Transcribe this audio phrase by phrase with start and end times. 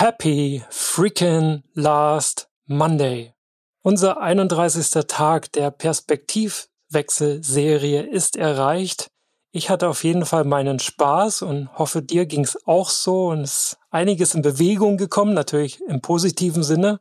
[0.00, 3.34] Happy freaking last Monday.
[3.82, 5.06] Unser 31.
[5.06, 9.10] Tag der Perspektivwechselserie ist erreicht.
[9.52, 13.76] Ich hatte auf jeden Fall meinen Spaß und hoffe, dir ging's auch so und ist
[13.90, 17.00] einiges in Bewegung gekommen, natürlich im positiven Sinne.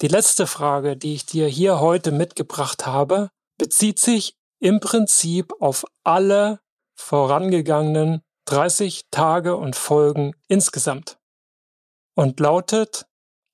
[0.00, 5.84] Die letzte Frage, die ich dir hier heute mitgebracht habe, bezieht sich im Prinzip auf
[6.02, 6.58] alle
[6.96, 11.17] vorangegangenen 30 Tage und Folgen insgesamt.
[12.18, 13.06] Und lautet,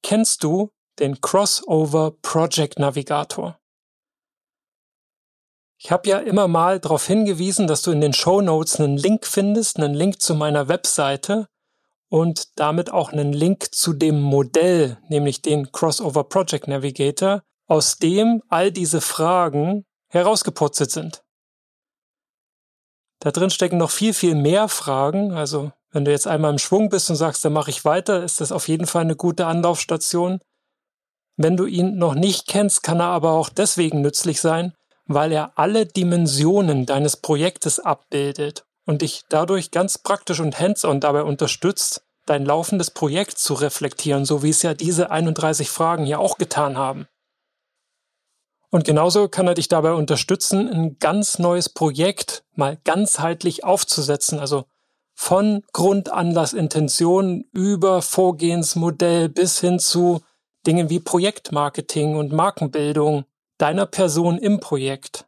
[0.03, 3.61] kennst du den Crossover Project Navigator?
[5.77, 9.27] Ich habe ja immer mal darauf hingewiesen, dass du in den Show Notes einen Link
[9.27, 11.47] findest, einen Link zu meiner Webseite
[12.09, 18.43] und damit auch einen Link zu dem Modell, nämlich den Crossover Project Navigator, aus dem
[18.49, 21.23] all diese Fragen herausgeputzelt sind.
[23.19, 25.33] Da drin stecken noch viel, viel mehr Fragen.
[25.33, 28.41] Also wenn du jetzt einmal im Schwung bist und sagst, dann mache ich weiter, ist
[28.41, 30.41] das auf jeden Fall eine gute Anlaufstation.
[31.37, 34.75] Wenn du ihn noch nicht kennst, kann er aber auch deswegen nützlich sein,
[35.07, 41.23] weil er alle Dimensionen deines Projektes abbildet und dich dadurch ganz praktisch und hands-on dabei
[41.23, 46.39] unterstützt, dein laufendes Projekt zu reflektieren, so wie es ja diese 31 Fragen hier auch
[46.39, 47.07] getan haben.
[48.71, 54.65] Und genauso kann er dich dabei unterstützen, ein ganz neues Projekt mal ganzheitlich aufzusetzen, also
[55.15, 60.21] von Grundanlass, Intention über Vorgehensmodell bis hin zu
[60.67, 63.25] Dingen wie Projektmarketing und Markenbildung
[63.59, 65.27] deiner Person im Projekt.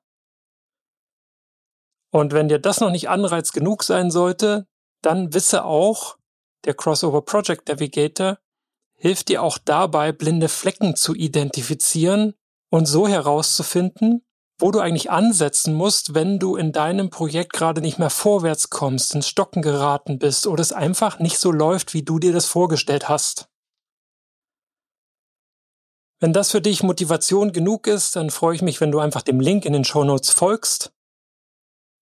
[2.11, 4.67] Und wenn dir das noch nicht Anreiz genug sein sollte,
[5.03, 6.17] dann wisse auch,
[6.65, 8.39] der Crossover Project Navigator
[8.95, 12.35] hilft dir auch dabei, blinde Flecken zu identifizieren
[12.71, 14.26] und so herauszufinden,
[14.59, 19.15] wo du eigentlich ansetzen musst, wenn du in deinem Projekt gerade nicht mehr vorwärts kommst,
[19.15, 23.09] ins Stocken geraten bist oder es einfach nicht so läuft, wie du dir das vorgestellt
[23.09, 23.49] hast.
[26.19, 29.41] Wenn das für dich Motivation genug ist, dann freue ich mich, wenn du einfach dem
[29.41, 30.95] Link in den Show Notes folgst.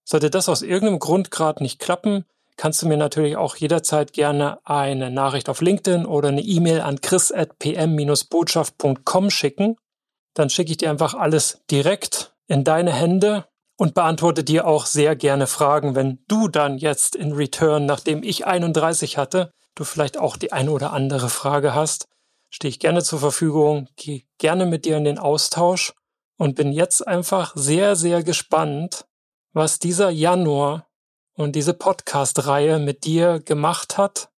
[0.04, 2.24] Sollte das aus irgendeinem Grund gerade nicht klappen,
[2.56, 7.00] kannst du mir natürlich auch jederzeit gerne eine Nachricht auf LinkedIn oder eine E-Mail an
[7.00, 9.76] chris.pm-botschaft.com schicken.
[10.34, 13.46] Dann schicke ich dir einfach alles direkt in deine Hände
[13.76, 18.46] und beantworte dir auch sehr gerne Fragen, wenn du dann jetzt in Return, nachdem ich
[18.46, 22.08] 31 hatte, du vielleicht auch die eine oder andere Frage hast
[22.54, 25.92] stehe ich gerne zur Verfügung, gehe gerne mit dir in den Austausch
[26.36, 29.06] und bin jetzt einfach sehr, sehr gespannt,
[29.52, 30.86] was dieser Januar
[31.32, 34.30] und diese Podcast-Reihe mit dir gemacht hat.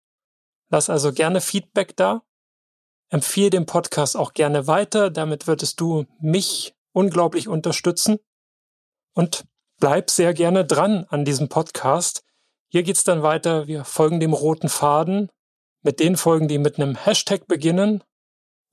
[0.70, 2.22] Lass also gerne Feedback da.
[3.10, 5.10] Empfehle den Podcast auch gerne weiter.
[5.10, 8.18] Damit würdest du mich unglaublich unterstützen.
[9.14, 9.46] Und
[9.80, 12.24] bleib sehr gerne dran an diesem Podcast.
[12.70, 13.68] Hier geht's dann weiter.
[13.68, 15.30] Wir folgen dem roten Faden
[15.84, 18.04] mit den Folgen, die mit einem Hashtag beginnen.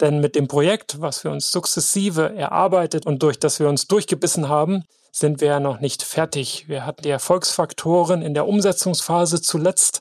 [0.01, 4.49] Denn mit dem Projekt, was wir uns sukzessive erarbeitet und durch das wir uns durchgebissen
[4.49, 6.69] haben, sind wir ja noch nicht fertig.
[6.69, 10.01] Wir hatten die Erfolgsfaktoren in der Umsetzungsphase zuletzt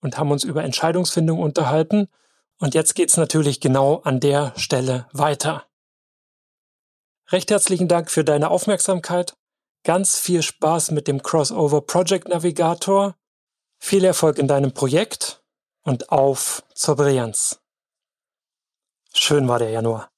[0.00, 2.08] und haben uns über Entscheidungsfindung unterhalten.
[2.60, 5.66] Und jetzt geht's natürlich genau an der Stelle weiter.
[7.32, 9.32] Recht herzlichen Dank für deine Aufmerksamkeit.
[9.84, 13.16] Ganz viel Spaß mit dem Crossover Project Navigator.
[13.82, 15.42] Viel Erfolg in deinem Projekt
[15.82, 17.58] und auf zur Brillanz.
[19.14, 20.11] Schön war der Januar.